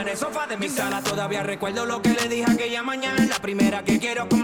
[0.00, 1.02] en el sofá de mi sala.
[1.02, 3.26] Todavía recuerdo lo que le dije aquella mañana.
[3.26, 4.43] La primera que quiero como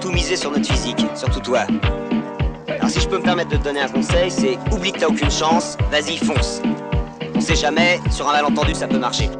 [0.00, 1.60] tout miser sur notre physique, surtout toi.
[2.68, 5.06] Alors si je peux me permettre de te donner un conseil, c'est oublie que t'as
[5.06, 6.60] aucune chance, vas-y fonce.
[7.34, 9.30] On sait jamais, sur un malentendu ça peut marcher.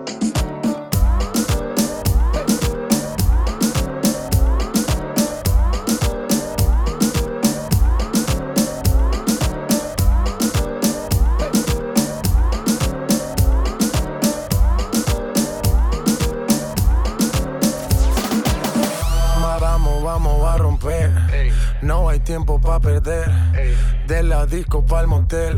[24.59, 25.57] Disco pa'l motel.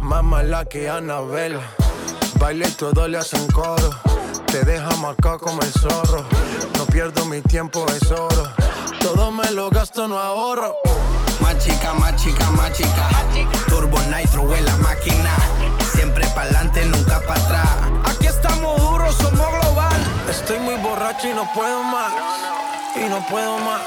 [0.00, 1.58] Más mala que Anabel.
[2.38, 3.90] Baile y todo le hacen coro.
[4.46, 6.24] Te deja marcado como el zorro.
[6.78, 8.44] No pierdo mi tiempo, es oro.
[9.00, 10.76] Todo me lo gasto, no ahorro.
[11.40, 13.08] Más chica, más chica, más chica.
[13.68, 15.32] Turbo Nitro en la máquina.
[15.92, 17.70] Siempre pa'lante, nunca para atrás.
[18.10, 20.00] Aquí estamos duros, somos global.
[20.28, 22.12] Estoy muy borracho y no puedo más.
[22.94, 23.82] Y no puedo más.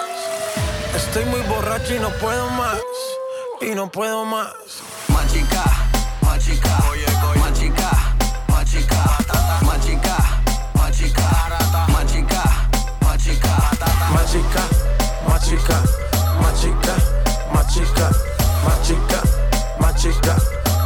[0.95, 2.77] Estoy muy borracho y no puedo más
[3.65, 4.53] y no puedo más.
[5.07, 5.63] Machica,
[6.21, 7.39] machica, oye, oye.
[7.39, 7.91] machica,
[8.47, 9.17] machica,
[9.65, 10.17] machica,
[11.07, 11.57] machica,
[11.93, 12.43] machica,
[13.01, 13.53] machica,
[14.11, 14.59] machica,
[15.29, 15.79] machica,
[16.39, 16.97] machica,
[17.53, 18.09] machica,
[18.73, 19.23] machica,
[19.79, 20.35] machica,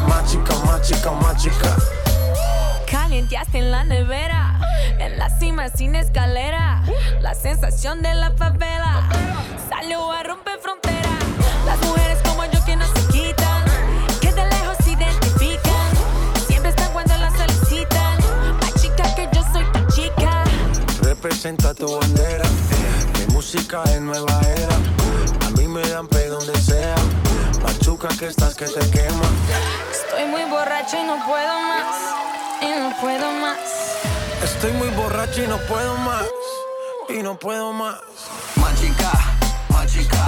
[0.07, 1.75] machica, machica, machica.
[2.91, 4.59] Calienteaste en la nevera,
[4.99, 6.83] en la cima sin escalera,
[7.21, 9.09] la sensación de la favela
[9.69, 10.86] salió a romper fronteras.
[21.27, 22.45] Representa tu bandera.
[23.19, 24.75] Mi música es nueva era.
[25.45, 26.95] A mí me dan pe donde sea.
[27.61, 29.29] Machuca que estás que te quema.
[29.91, 31.97] Estoy muy borracho y no puedo más.
[32.61, 33.57] Y no puedo más.
[34.41, 36.23] Estoy muy borracho y no puedo más.
[37.09, 37.97] Y no puedo más.
[38.55, 39.11] Más chica,
[39.67, 40.25] más chica.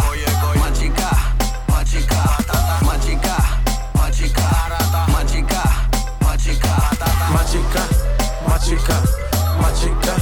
[0.56, 1.12] Más chica,
[1.69, 2.19] más chica.
[2.81, 3.38] Más chica,
[8.44, 9.01] más chica.
[9.62, 10.13] Más chica,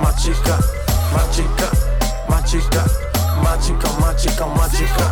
[0.00, 0.58] Machica,
[1.12, 1.70] machica,
[2.28, 2.84] machica,
[3.42, 5.10] machica, machica, machica.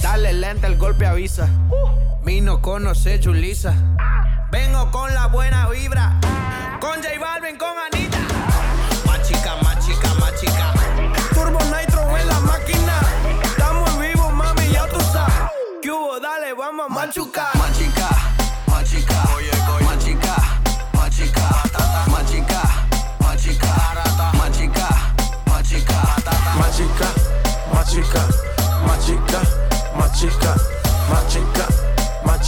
[0.00, 1.48] Dale lenta, el golpe avisa.
[2.24, 3.74] Vino con no sé, Julisa.
[4.50, 6.18] Vengo con la buena vibra.
[6.80, 8.18] Con J Balvin, con Anita.
[9.06, 10.72] Machica, machica, machica.
[11.34, 13.00] Turbo Nitro en la máquina.
[13.42, 15.34] Estamos vivos, mami, ya tú sabes.
[15.84, 17.56] Hubo, dale, vamos a machucar.
[17.56, 18.21] Más chica.
[27.82, 28.24] Más chica,
[28.86, 29.42] más chica,
[29.98, 30.54] más chica,
[31.10, 31.66] más chica,
[32.24, 32.46] más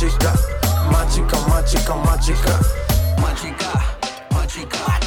[4.47, 5.04] chica,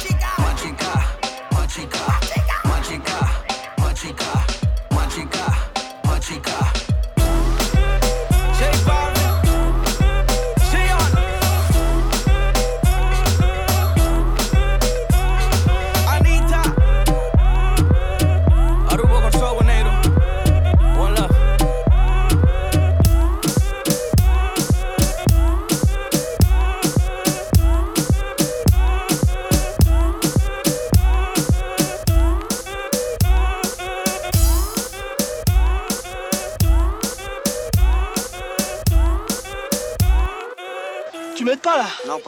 [41.78, 42.18] Là, non.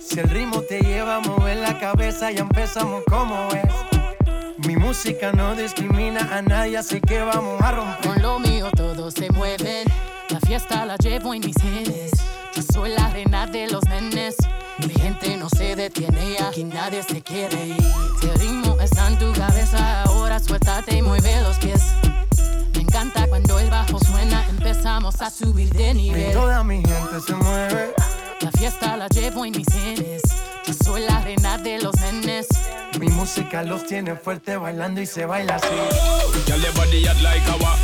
[0.00, 4.66] Si el ritmo te lleva a mover la cabeza, ya empezamos como es.
[4.66, 8.10] Mi música no discrimina a nadie, así que vamos a romper.
[8.10, 9.86] Con lo mío todos se mueven.
[10.30, 12.12] La fiesta la llevo en mis genes.
[12.54, 14.36] Yo soy la reina de los nenes.
[14.78, 17.92] Mi gente no se detiene, aquí nadie se quiere ir.
[18.22, 21.82] Si el ritmo está en tu cabeza, ahora suéltate y mueve los pies.
[22.88, 26.30] Encanta cuando el bajo suena, empezamos a subir de nivel.
[26.30, 27.92] Y toda mi gente se mueve.
[28.40, 30.22] La fiesta la llevo en mis genes.
[30.66, 32.46] Yo soy la reina de los nenes.
[32.98, 35.68] Mi música los tiene fuerte bailando y se baila así.
[36.46, 37.76] Girl, your body hot like lava.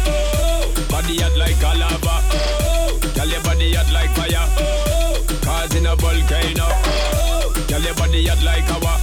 [0.89, 2.23] Body hot like a lava.
[3.15, 4.49] Girl, your body hot like fire.
[5.45, 6.67] Causing a volcano.
[7.69, 8.99] Girl, your body hot like lava.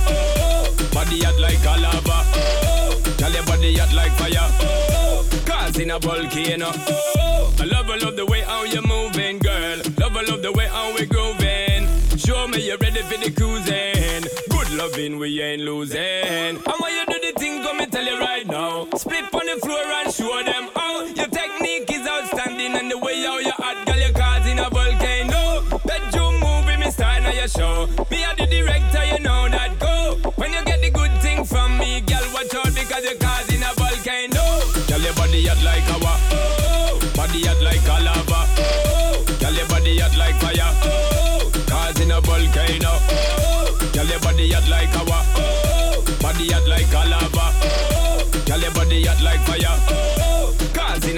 [0.91, 2.25] Body hot like a lava.
[3.19, 5.00] Girl, your body hot like fire.
[5.71, 6.65] Causing a volcano.
[6.67, 9.77] I love, I love the way how you're moving, girl.
[9.99, 11.87] Love, I love the way how we grooving.
[12.17, 14.27] Show me you're ready for the cruising.
[14.49, 15.97] Good loving, we ain't losing.
[15.97, 18.89] And when you do the thing, come me tell you right now.
[18.97, 21.05] Split on the floor and show them how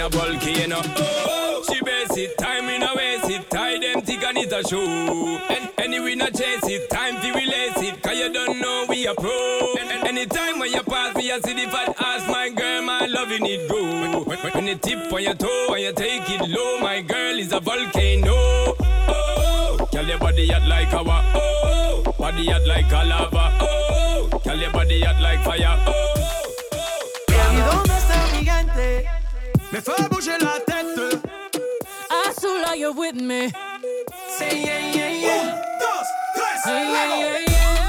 [0.03, 0.81] A volcano.
[1.63, 3.49] She base it, time in a waste it.
[3.49, 4.77] Tie them thick and it a show.
[5.49, 6.89] And anyway, not chase it.
[6.89, 8.03] Time to release it.
[8.03, 9.75] Cause you don't know we are pro.
[9.79, 13.05] And, and anytime when you pass me, I see the fat ass, my girl, my
[13.05, 14.25] loving it go.
[14.25, 17.39] When, when, when you tip on your toe and you take it low, my girl
[17.39, 18.33] is a volcano.
[18.35, 21.31] Oh, girl, your body hot like lava.
[21.33, 23.57] Oh, body hot like a lava.
[23.61, 25.81] Oh, girl, your body hot like fire.
[25.87, 26.13] Oh,
[27.29, 29.22] ¿Y dónde está mi gente?
[29.73, 31.19] Me fue bouger la tête.
[32.11, 33.51] Ah, Azul, are you with me?
[34.37, 35.61] Say yeah, yeah, yeah.
[36.67, 37.87] Yeah, yeah, yeah, yeah.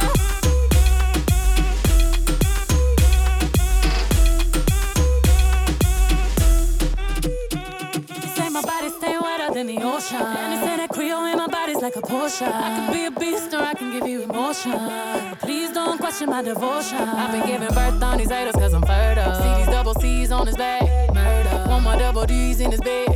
[8.35, 10.17] Say my body stay wetter than the ocean.
[10.23, 12.47] And they say that Creole in my body's like a Porsche.
[12.47, 14.73] I can be a beast or I can give you emotion.
[14.73, 16.97] But please don't question my devotion.
[16.97, 19.35] I've been giving birth on these haters cause I'm fertile.
[19.35, 21.14] See these double C's on his back.
[21.85, 23.09] My double D's in his bed.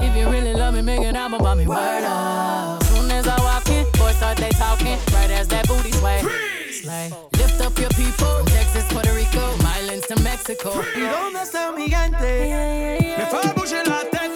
[0.00, 1.66] If you really love me, make an album about me.
[1.66, 2.82] Word up.
[2.84, 4.96] Soon as I walk in, boys start they talking.
[5.12, 6.22] Right as that booty sway.
[6.70, 7.10] Slay.
[7.32, 8.10] Lift up your people.
[8.40, 9.42] From Texas, Puerto Rico,
[9.76, 10.70] Islands to Mexico.
[10.94, 13.16] ¿Y dónde está mi gente?
[13.18, 14.30] Me fue bouger la tête.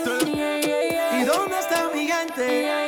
[1.19, 2.84] ¿Y dónde está mi gente?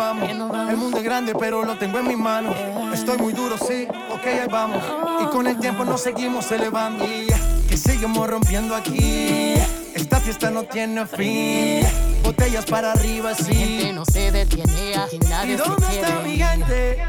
[0.00, 0.30] Vamos.
[0.70, 2.56] El mundo es grande, pero lo tengo en mis manos.
[2.92, 4.82] Estoy muy duro, sí, ok, ahí vamos.
[5.22, 7.04] Y con el tiempo nos seguimos elevando.
[7.04, 7.26] Y
[7.68, 9.54] que seguimos rompiendo aquí.
[9.94, 11.86] Esta fiesta no tiene fin.
[12.22, 13.92] Botellas para arriba, Mi gente sí.
[13.92, 17.04] no se detiene, aquí nadie ¿Y se dónde quiere está mi gente?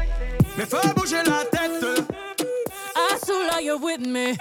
[0.56, 2.04] Me fue a bouger la tête.
[3.14, 4.36] Azul, are you with me?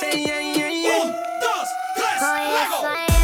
[0.00, 1.02] Say yeah, yeah, yeah.
[1.02, 1.10] Un,
[1.40, 3.17] dos, tres, luego.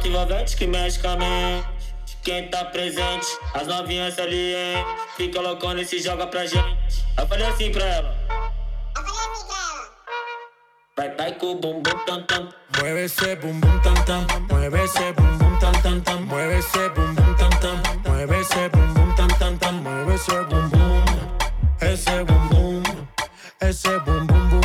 [0.00, 1.66] Flauta envolvente que mexe com a mente.
[2.22, 4.84] Quem tá presente, as novinhas ali, hein?
[5.16, 7.04] Fica loucona e se joga pra gente.
[7.18, 8.16] Eu falei assim pra ela.
[10.96, 12.48] Vai, vai com o bumbum tam tam.
[12.78, 16.88] Mueve ese bum bum tam tam, mueve ese bum bum tam tam tam, mueve ese
[16.90, 21.04] bum bum tam tam, mueve ese bum bum tam tam tam, mueve ese bum bum,
[21.80, 22.24] ese
[24.00, 24.59] bum bum,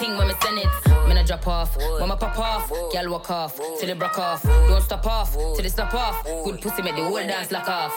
[0.00, 1.08] the thing when me send it.
[1.08, 2.68] Me not drop off, when me pop off.
[2.92, 4.42] Girl walk off, till it broke off.
[4.42, 6.24] Don't stop off, till it stop off.
[6.44, 7.94] Good pussy make the whole dance lock off.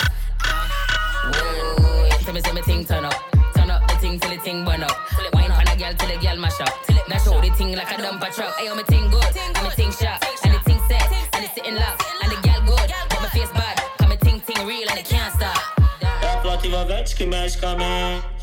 [1.23, 3.13] Whoa, tell me say me thing turn up.
[3.55, 4.95] Turn up the thing till the thing burn up.
[5.33, 6.73] Wine on a girl till the girl mash up.
[7.09, 8.53] Now show the thing like a dumper truck.
[8.57, 11.75] Ayo, me thing good, and me thing sharp, and the thing set, and it's sitting
[11.75, 13.77] loud, and the girl good, but my face bad.
[13.97, 15.57] Cause me thing thing real and it can't stop.
[16.21, 18.42] É a flauta envolvente que mexe com a mente.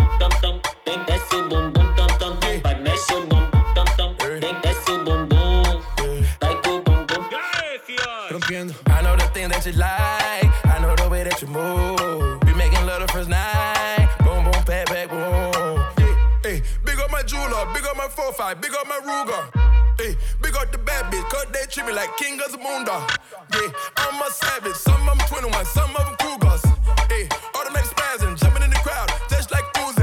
[18.55, 19.97] 4-5, big up my Ruger.
[19.99, 23.09] Hey, big up the bad bitch, cause they treat me like king of the moondog.
[23.53, 26.63] Yeah, I'm a savage, some of them 21, some of them Cougars.
[27.09, 30.01] Hey, automatic spazzing, jumping in the crowd, just like Uzi.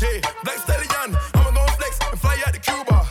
[0.00, 3.06] Yeah, Black Stallion, I'ma go flex and fly out to Cuba.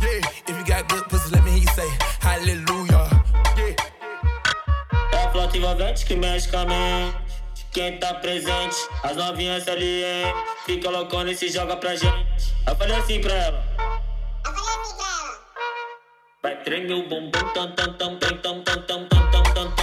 [0.00, 1.88] Yeah, If you got good pussy, let me hear you say
[2.20, 3.08] hallelujah.
[3.56, 3.76] yeah.
[5.12, 7.16] É a flauta envolvente que mexe com a mente.
[7.72, 10.34] Quem tá presente, as novinhas ali, hein?
[10.66, 12.54] Fica loucona e se joga pra gente.
[12.66, 14.01] Eu falei assim pra ela.
[16.64, 19.81] Bring you boom boom dum dum dum dum dum dum dum dum dum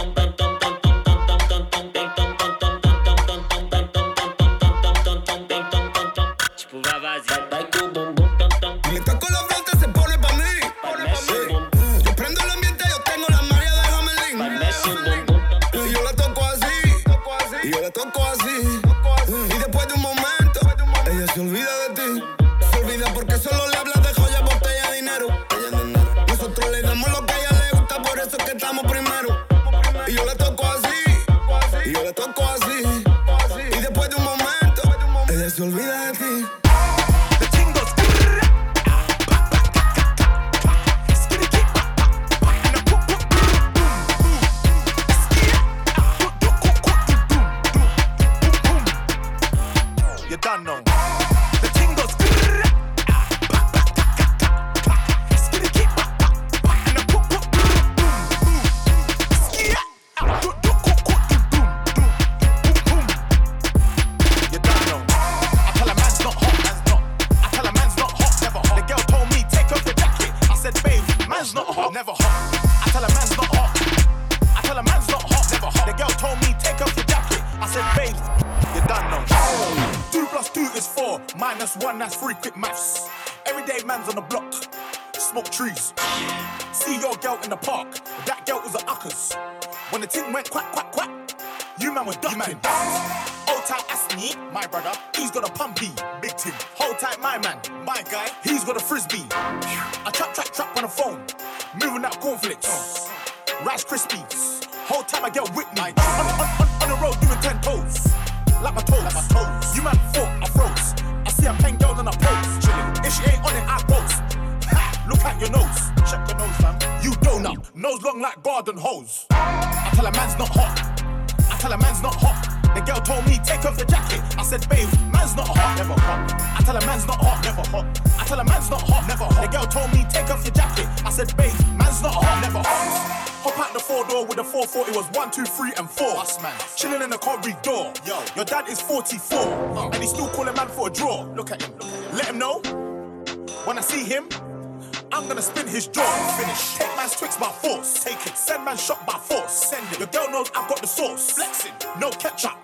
[148.01, 148.37] Take it.
[148.37, 149.51] Send man shot by force.
[149.51, 149.99] Send it.
[149.99, 151.31] Your girl knows I've got the sauce.
[151.31, 151.73] Flexing.
[151.99, 152.55] No ketchup.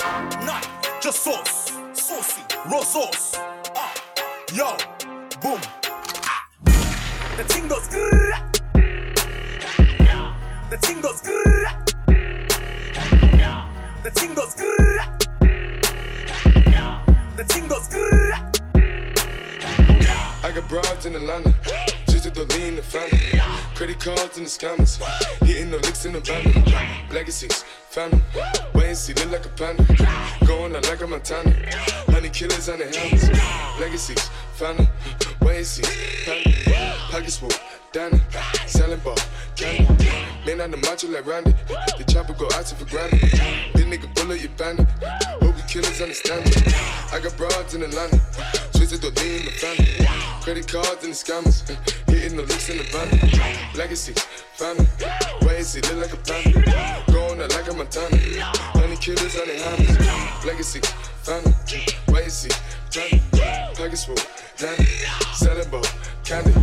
[0.45, 0.63] None.
[1.01, 1.73] Just sauce.
[1.93, 2.41] Saucy.
[2.71, 3.35] Raw sauce.
[3.75, 3.93] Ah.
[4.53, 4.77] Yo.
[5.41, 5.59] Boom.
[6.23, 6.47] Ah.
[7.35, 7.87] The ting goes.
[7.89, 8.31] grrrr.
[10.69, 11.21] The ting goes.
[11.21, 11.65] grrrr.
[14.03, 14.55] The ting goes.
[14.55, 14.99] grrrr.
[17.35, 17.89] The ting goes.
[17.89, 18.55] grrrr.
[20.45, 21.53] I got broads in Atlanta,
[22.25, 23.39] just to lean the family.
[23.75, 24.97] Credit cards in the scammers,
[25.43, 27.09] hitting the licks in the van.
[27.11, 28.21] Legacies, family,
[28.73, 29.83] wait and see, look like a panda.
[30.45, 31.53] Going out like a Montana,
[32.09, 33.29] honey killers on the helmets.
[33.79, 34.89] Legacies, family,
[35.41, 35.83] wait and see,
[36.25, 36.55] family.
[37.11, 37.51] Pockets full,
[37.91, 38.19] Danny,
[38.65, 39.17] selling ball,
[39.55, 40.09] candy.
[40.45, 41.53] Man on the macho like Randy,
[41.97, 43.21] the chopper go out to for granted.
[43.73, 44.87] Big nigga bullet, you bandit.
[45.41, 46.73] Hope you killers understand me.
[47.11, 48.19] I got broads in the Atlanta,
[48.87, 50.41] twisted the lean in the family.
[50.41, 51.65] Credit cards and the scammers,
[52.07, 53.09] hitting the licks in the van.
[53.75, 54.13] Legacy,
[54.53, 54.85] family,
[55.41, 57.03] wait and see, look like a panda.
[57.11, 58.17] Going out like a Montana,
[58.77, 60.45] honey killers on the hammers.
[60.45, 60.81] Legacy,
[61.25, 61.53] family,
[62.09, 62.53] wait and see,
[62.91, 63.21] family.
[63.75, 64.15] Pockets full,
[64.57, 64.85] Danny,
[65.33, 65.81] selling ball,
[66.23, 66.53] candy.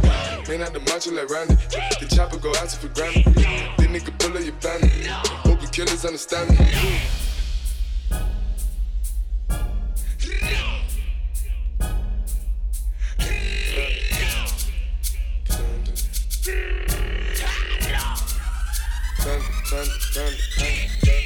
[0.49, 1.55] Man out the macho like Randy,
[1.99, 3.35] the chopper go out to for granted.
[3.35, 5.07] This nigga pull up your bandit.
[5.43, 7.32] Hope you killers understand me.
[16.45, 16.57] Panda,
[19.17, 21.22] panda, panda, panda,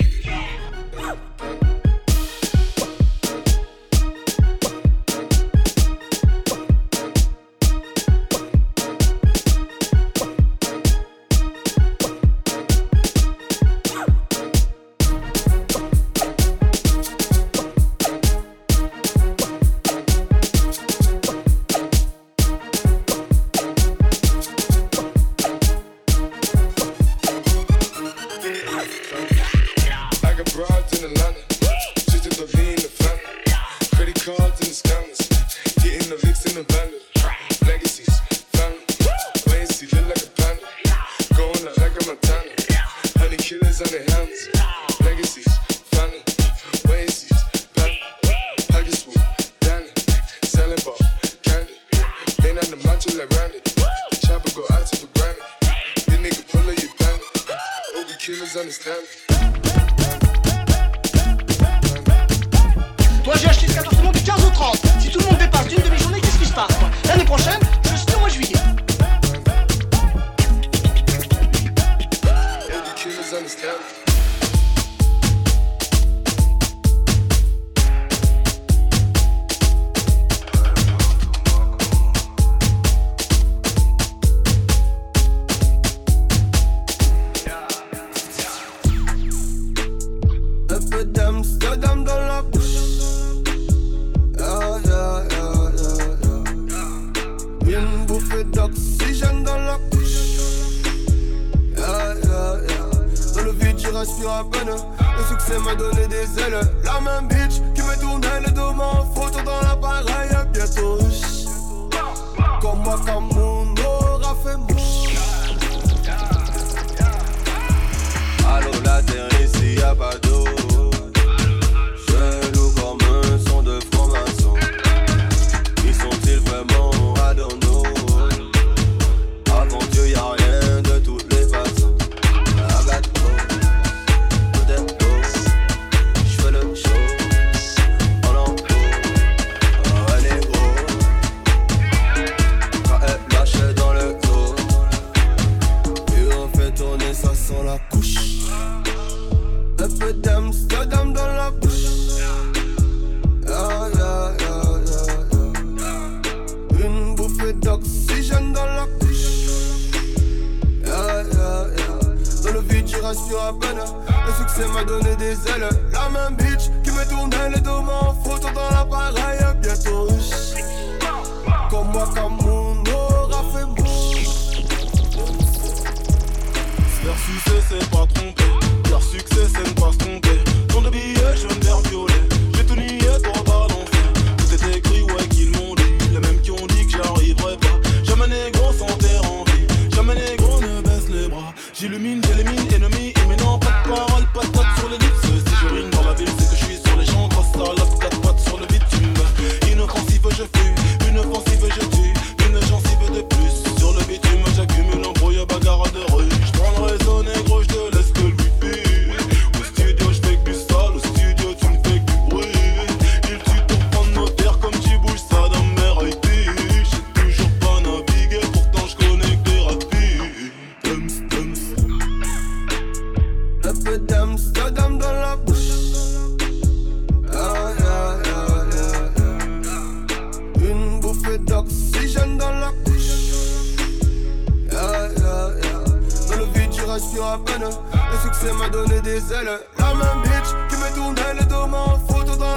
[237.36, 239.60] Le succès m'a donné des ailes.
[239.78, 241.66] La même bitch qui me tournait le dos
[242.08, 242.56] photo dans.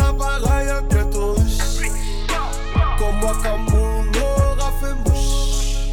[0.89, 1.35] Bientôt,
[2.97, 5.89] comme moi, comme mon aura fait mouche.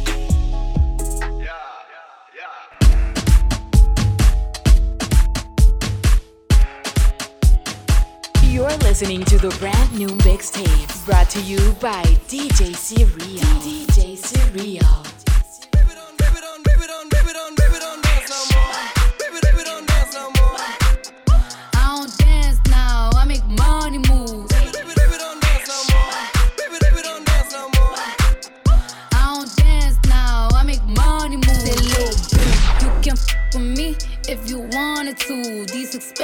[8.43, 13.43] You're listening to the brand new mixtape brought to you by DJ Cereal.
[13.61, 15.16] DJ Cereal.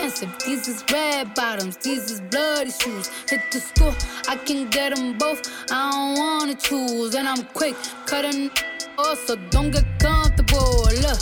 [0.04, 3.10] Expensive, these is red bottoms, these is bloody shoes.
[3.30, 3.96] Hit the store,
[4.28, 5.42] I can get them both.
[5.72, 8.50] I don't wanna choose, and I'm quick cutting
[8.98, 10.84] off, so don't get comfortable.
[11.02, 11.20] Look,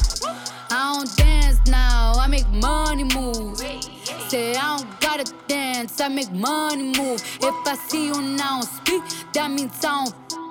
[0.72, 3.58] I don't dance now, I make money move.
[4.30, 7.22] Say I don't gotta dance, I make money move.
[7.42, 10.51] If I see you now speak, that means I don't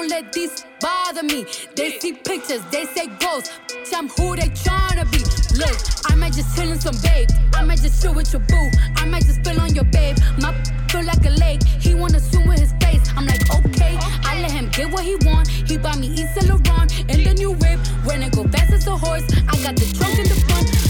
[0.00, 1.44] Don't let these bother me.
[1.76, 3.06] They see pictures, they say.
[3.20, 3.50] Bitch,
[3.94, 5.18] I'm who they tryna be.
[5.58, 5.76] Look,
[6.10, 7.28] I might just chill in some babe.
[7.52, 8.70] I might just chill with your boo.
[8.96, 10.16] I might just spill on your babe.
[10.38, 10.54] My
[10.88, 11.62] feel like a lake.
[11.64, 13.12] He wanna swim with his face.
[13.14, 13.98] I'm like, okay.
[14.24, 15.48] I let him get what he want.
[15.48, 17.78] He buy me East Laurent in the new whip.
[18.04, 20.89] When it go fast as a horse, I got the trunk in the front.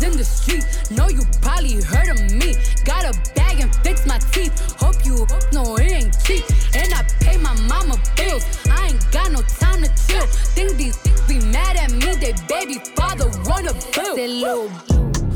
[0.00, 0.64] I'm the hottest in the street.
[0.90, 2.54] Know you probably heard of me.
[2.84, 4.76] Got a bag and fix my teeth.
[4.80, 6.44] Hope you know it ain't cheap.
[6.74, 8.44] And I pay my mama bills.
[8.70, 10.26] I ain't got no time to chill.
[10.54, 12.14] Think these things be mad at me.
[12.16, 14.16] They baby father wanna bill.
[14.16, 14.70] Say, little,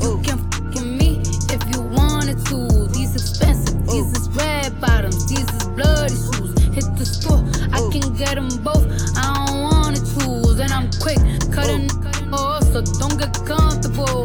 [0.01, 0.39] you can
[0.73, 2.87] f me if you wanted to.
[2.93, 3.91] These expensive, oh.
[3.91, 6.53] these is red bottoms, these is bloody shoes.
[6.73, 7.89] Hit the store, I oh.
[7.91, 8.85] can get them both.
[9.17, 11.19] I don't wanna choose, and I'm quick
[11.51, 11.89] cutting
[12.31, 12.57] oh.
[12.57, 14.22] off, so don't get comfortable.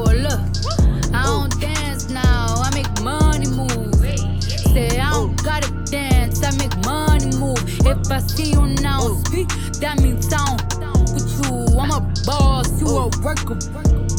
[9.81, 10.57] That diamond town.
[11.15, 13.55] With you, I'm a boss, you a worker.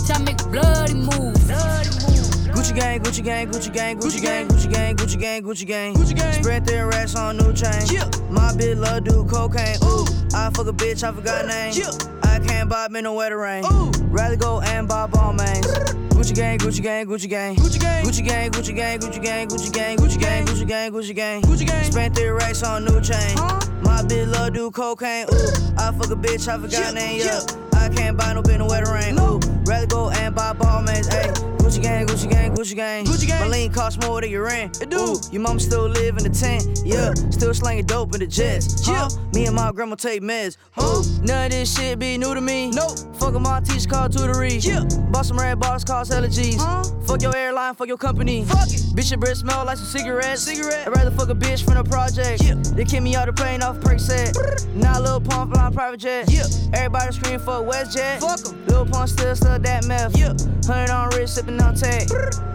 [0.07, 1.51] Try make bloody moves.
[2.55, 5.93] Gucci gang, Gucci gang, Gucci gang, Gucci gang, Gucci gang, Gucci gang, Gucci gang.
[5.95, 6.41] Gucci gang.
[6.41, 7.83] Spread their racks on new chain.
[8.29, 9.75] My bitch love do cocaine.
[9.83, 10.05] Ooh.
[10.33, 11.73] I fuck a bitch, I forgot name.
[12.23, 13.65] I can't buy me no wetter rain.
[13.65, 13.91] Ooh.
[14.07, 15.65] Rather go and buy Balmains.
[16.09, 17.55] Gucci gang, Gucci gang, Gucci gang.
[17.57, 21.15] Gucci gang, Gucci gang, Gucci gang, Gucci gang, Gucci gang, Gucci gang, Gucci gang, Gucci
[21.15, 21.41] gang.
[21.41, 21.91] Gucci gang.
[21.91, 23.35] Spent their racks on new chain.
[23.99, 25.25] My bitch love do cocaine.
[25.25, 27.19] Ooh, I fuck a bitch, I forgot name.
[27.19, 27.41] Yeah,
[27.73, 29.19] I can't buy no no wetter rain.
[29.19, 31.09] Ooh, rather go and buy Balmains.
[31.09, 31.58] Ayy.
[31.69, 33.05] Gucci gang, Gucci gang, Gucci gang.
[33.05, 33.41] Gucci gang.
[33.41, 34.81] My lean cost more than your rent.
[34.81, 34.97] It do.
[34.97, 36.81] Ooh, your mama still live in the tent.
[36.83, 38.87] Yeah, still slanging dope in the jets.
[38.87, 39.07] Yeah.
[39.35, 40.57] Me and my grandma take meds.
[40.81, 42.71] Ooh, none of this shit be new to me.
[42.71, 42.97] Nope.
[43.17, 44.65] Fuck my teacher called tutory.
[44.65, 44.83] Yeah.
[45.11, 46.57] Bought some red bars, cost hella G's.
[47.05, 48.45] Fuck your airline, fuck your company.
[48.45, 48.81] Fuck it.
[48.95, 50.41] Bitch, your breath smell like some cigarettes.
[50.41, 50.87] Cigarette.
[50.87, 52.41] I'd rather fuck a bitch from the project.
[52.43, 52.55] Yeah.
[52.73, 54.65] They kick me out the plane off Percocet.
[54.73, 56.31] Now Lil Pump flying private jet.
[56.31, 56.45] Yeah.
[56.73, 58.21] Everybody scream for WestJet.
[58.21, 58.65] Fuck 'em.
[58.65, 60.17] Lil Pump still stuck that meth.
[60.17, 60.33] Yeah.
[60.65, 62.09] Hundred on wrist, sipping and I'm tag.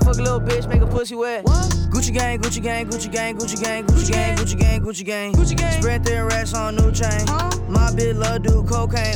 [0.05, 1.45] Fuck a little bitch, make a pussy wet.
[1.45, 5.33] Gucci gang, Gucci gang, Gucci gang, Gucci gang, Gucci gang, Gucci gang, Gucci gang.
[5.33, 5.81] Gucci gang.
[5.81, 7.25] Spread their racks on new chain.
[7.69, 9.15] My bitch love do cocaine.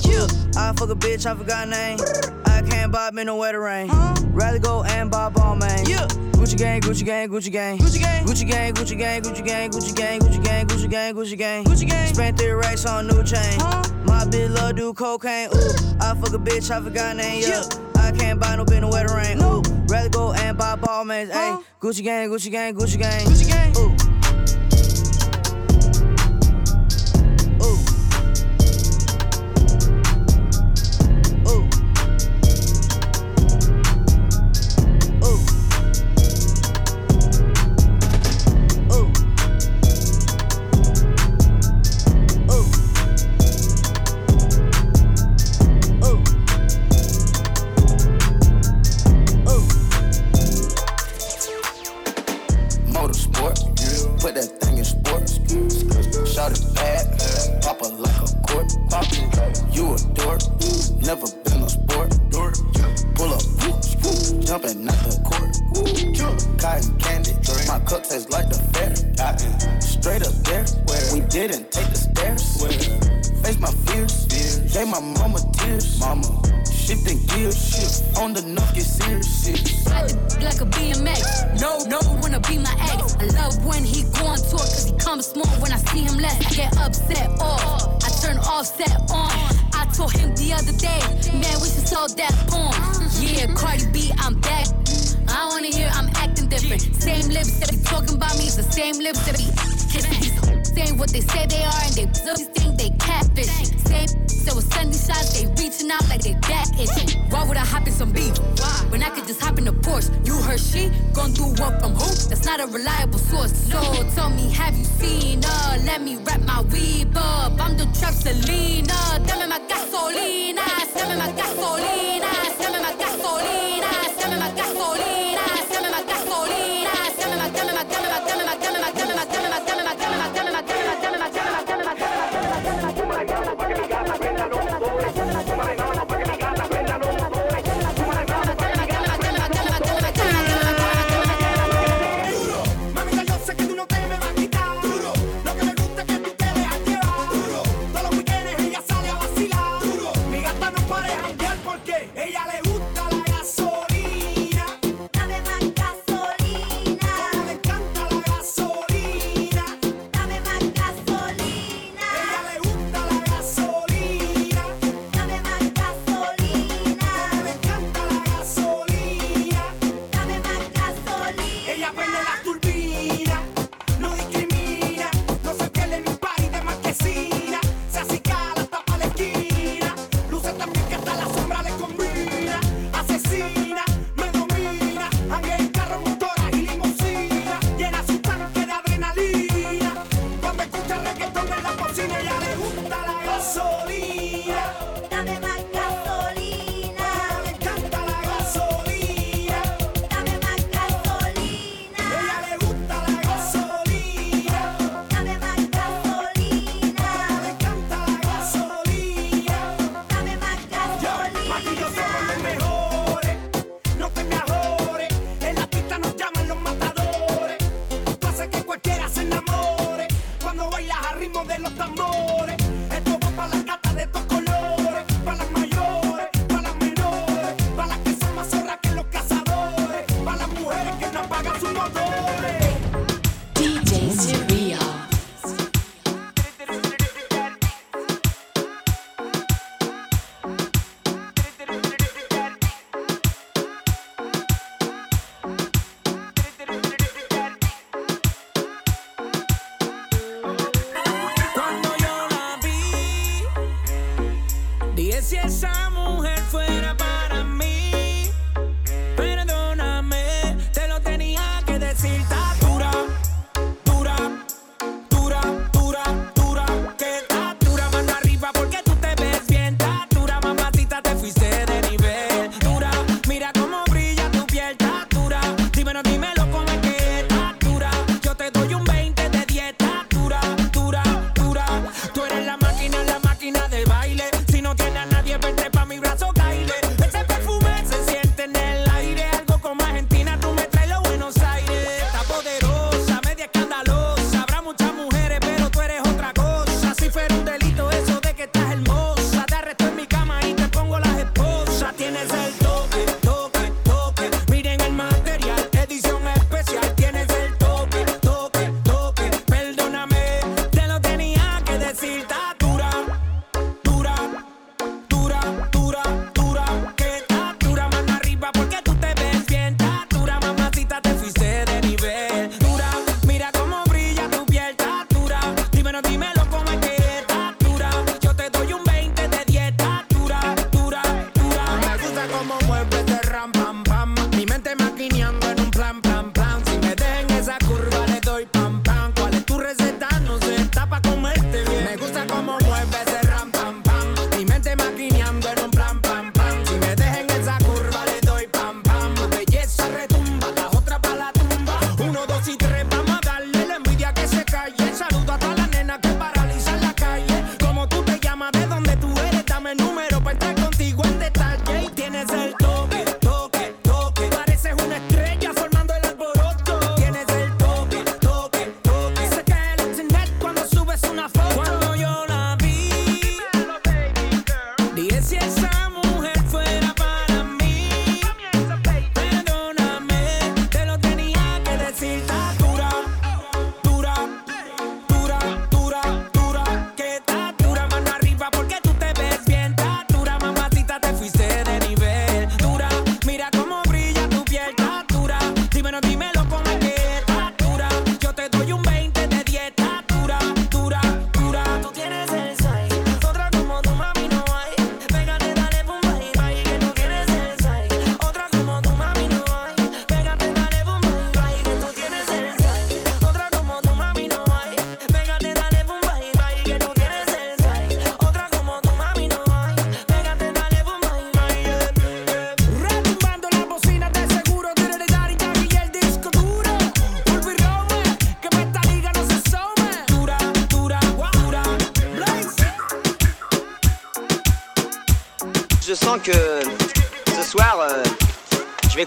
[0.56, 1.98] I fuck a bitch, I forgot name.
[2.46, 3.88] I can't buy me no wetter rain.
[4.32, 5.84] Rather go and buy Balmain.
[6.32, 7.78] Gucci gang, Gucci gang, Gucci gang.
[7.78, 11.38] Gucci gang, Gucci gang, Gucci gang, Gucci gang, Gucci gang, Gucci gang, Gucci gang, Gucci
[11.38, 11.64] gang.
[11.64, 12.14] Gucci gang.
[12.14, 13.58] Spent three racks on new chain.
[14.06, 15.48] My bitch love do cocaine.
[16.00, 17.42] I fuck a bitch, I forgot name.
[17.42, 17.87] Yeah.
[18.08, 19.38] I can't buy no no wetter rain.
[19.42, 21.30] Ooh, rather go and buy Balmains.
[21.30, 23.76] Ayy, Gucci gang, Gucci gang, Gucci gang, Gucci gang.
[23.76, 23.97] Ooh.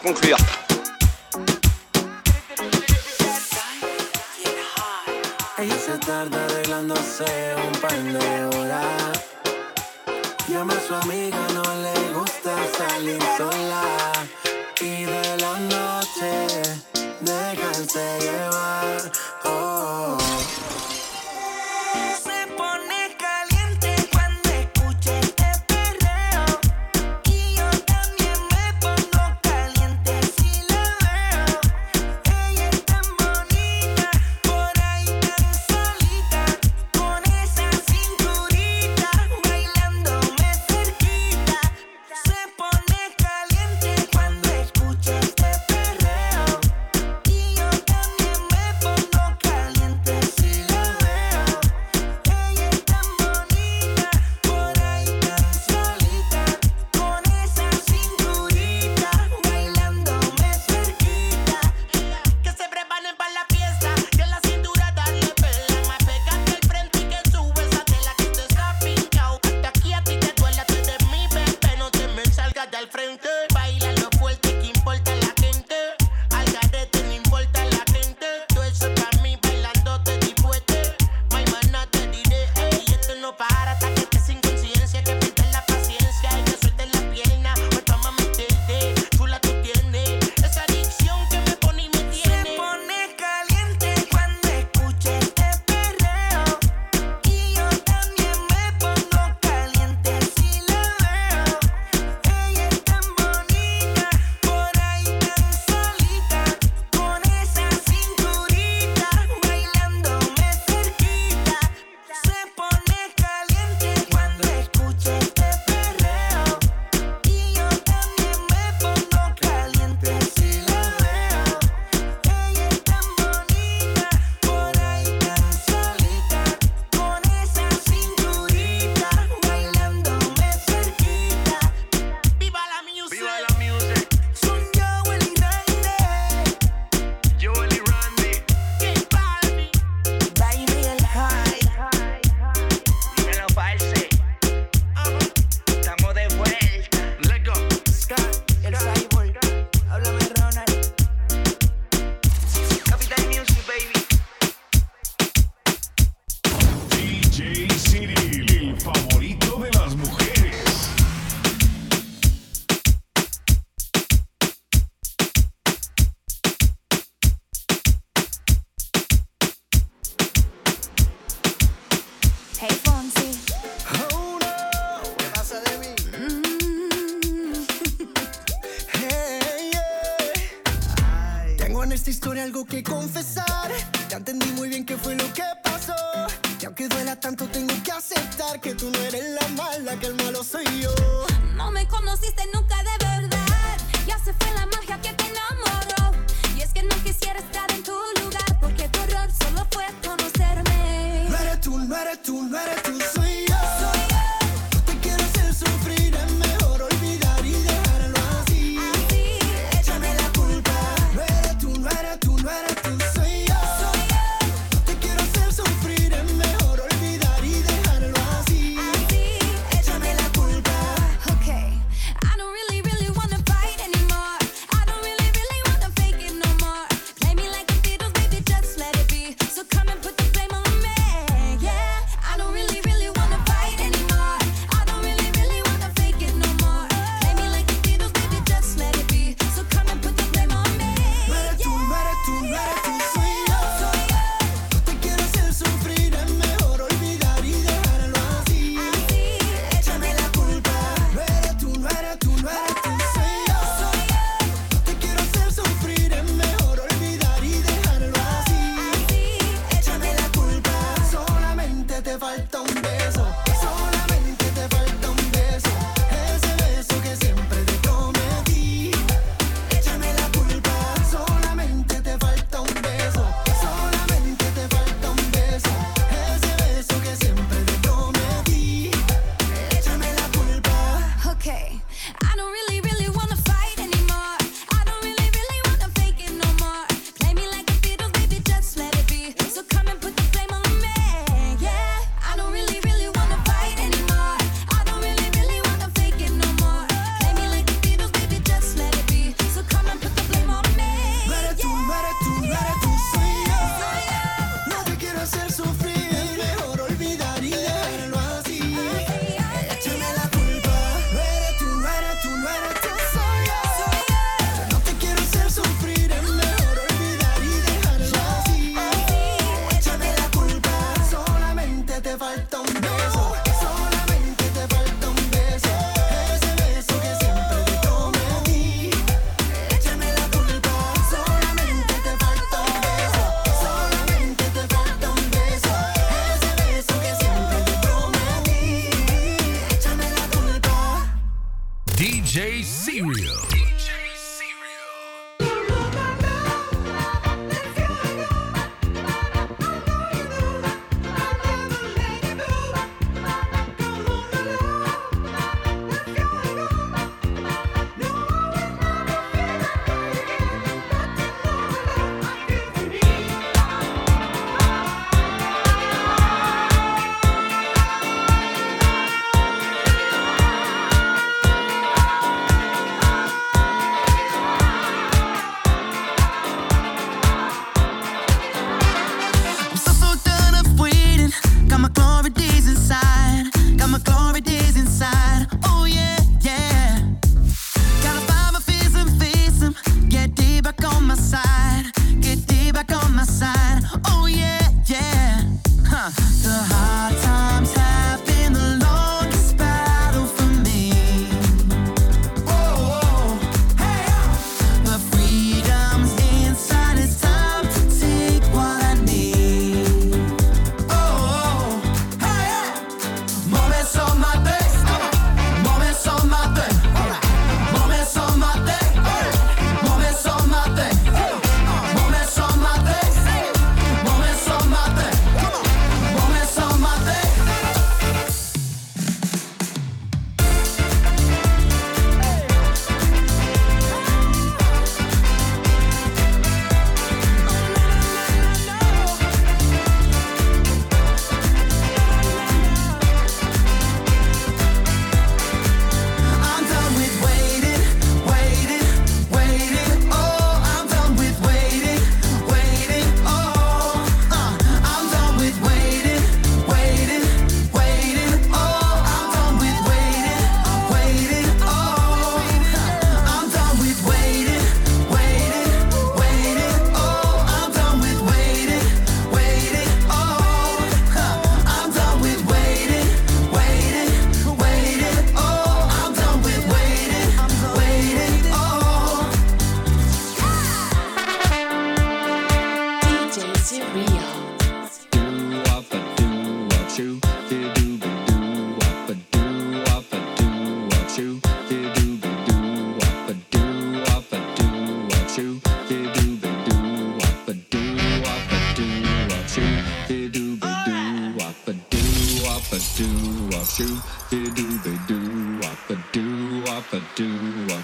[0.03, 0.37] 崩溃呀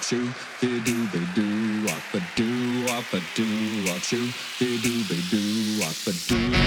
[0.08, 0.30] shoo,
[0.62, 3.46] do do they do, wop a do wop a do
[3.86, 6.67] wop shoo do do they do, wop a do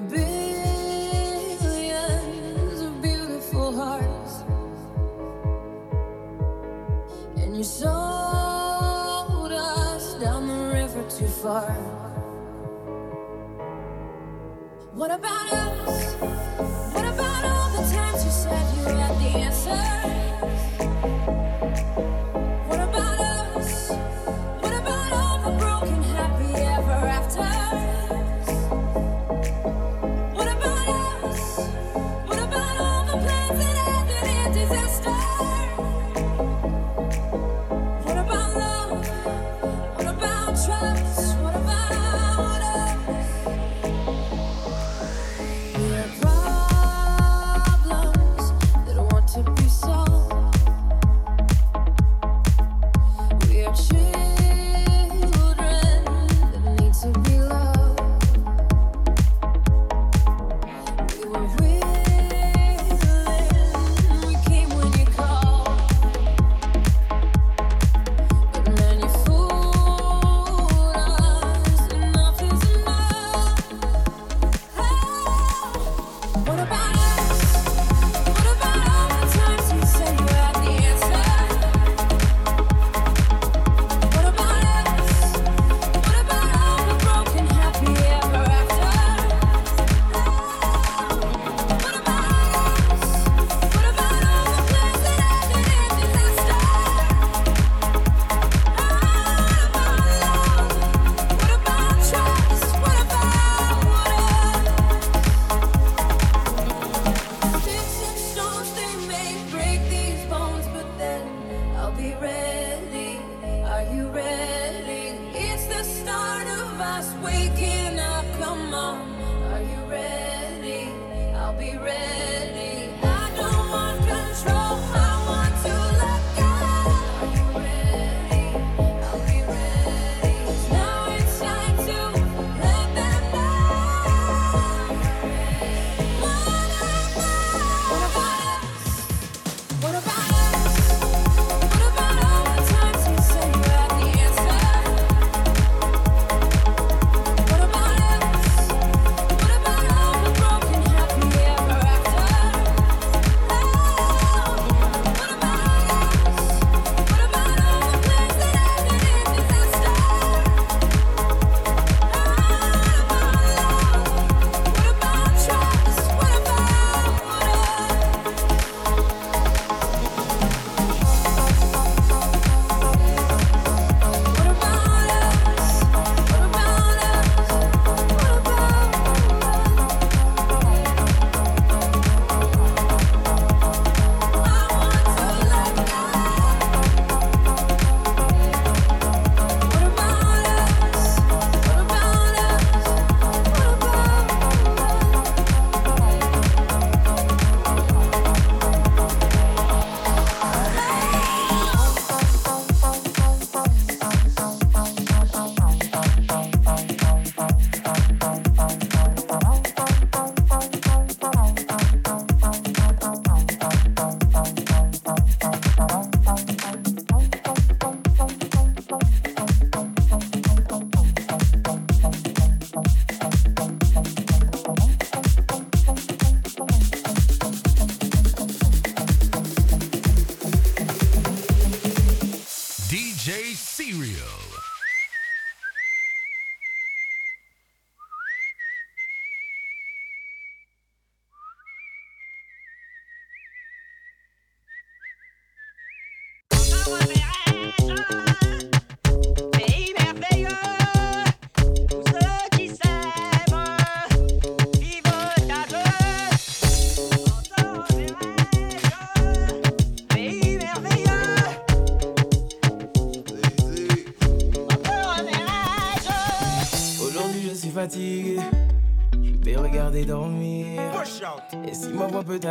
[0.00, 1.62] billions
[2.80, 4.44] of beautiful hearts,
[7.36, 7.90] and you sold
[9.52, 11.72] us down the river too far.
[14.94, 16.14] What about us?
[16.94, 20.27] What about all the times you said you had the answer?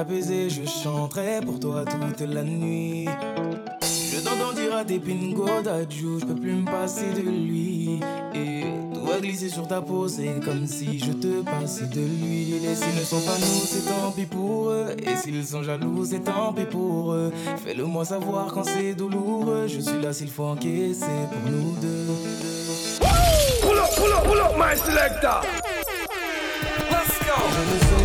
[0.06, 3.08] je chanterai pour toi toute la nuit.
[3.82, 8.00] Je t'entends dire à tes pingos d'adieu, je peux plus me passer de lui.
[8.36, 8.64] Et
[8.94, 12.54] tout va glisser sur ta peau, c'est comme si je te passais de lui.
[12.64, 14.96] Et s'ils ne sont pas nous, c'est tant pis pour eux.
[15.02, 17.32] Et s'ils sont jaloux, c'est tant pis pour eux.
[17.66, 19.68] Fais-le moi savoir quand c'est douloureux.
[19.68, 22.06] Je suis là s'il faut encaisser pour nous deux.
[23.62, 25.42] Pull up, pull up, pull up, my selector!
[26.92, 27.97] Let's go!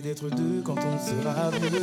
[0.00, 1.80] d'être deux quand on sera vieux.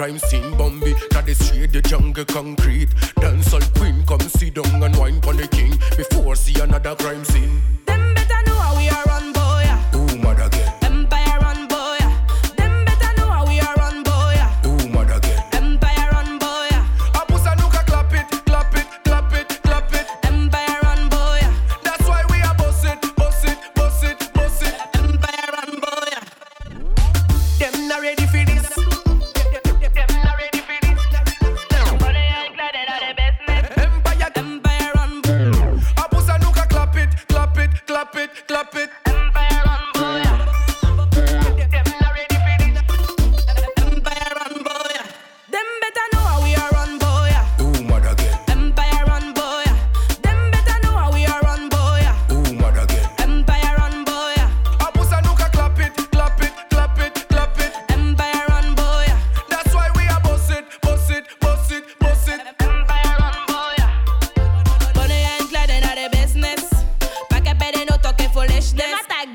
[0.00, 0.59] crime scene.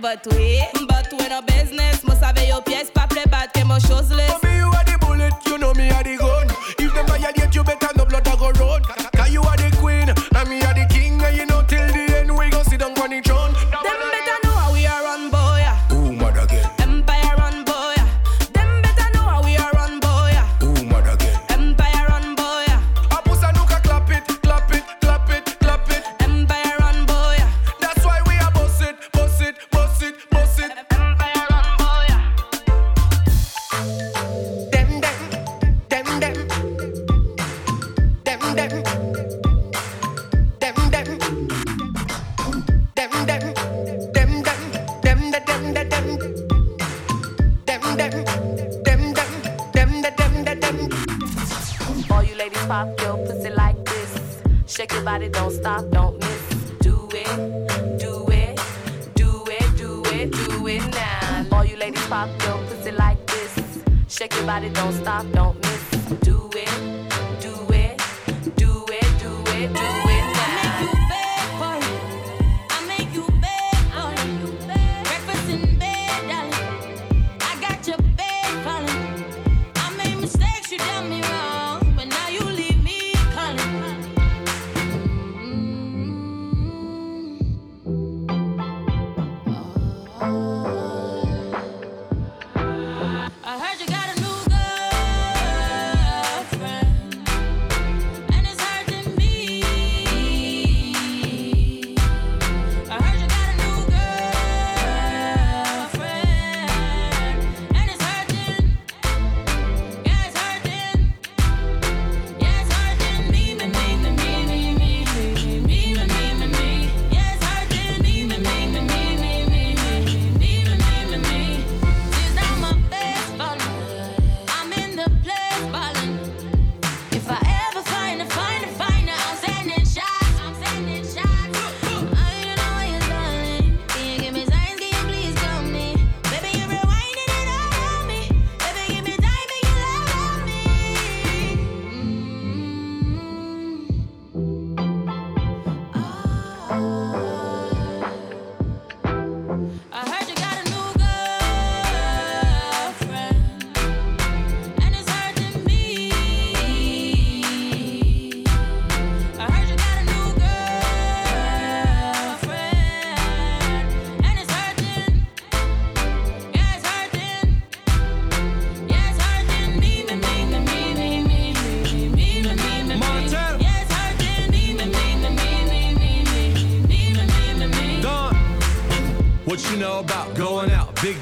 [0.06, 3.80] but we But we no business, must have your pièce, pas play bad, que mon
[3.80, 6.48] chose list Mommy, you are the bullet, you know me are the gun.
[6.78, 9.05] If them violate you better no blood I go road